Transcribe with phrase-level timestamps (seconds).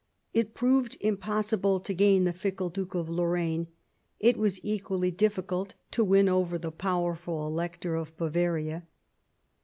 [0.33, 3.67] It proved impossible to gain the fickle Duke of Lorraine;
[4.19, 8.87] it was equally difficult to win over the powerful Elector of Bavaria.